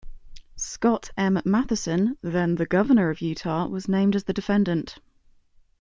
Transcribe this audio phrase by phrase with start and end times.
[0.55, 1.39] Scott M.
[1.45, 4.97] Matheson, then the governor of Utah, was named as the defendant.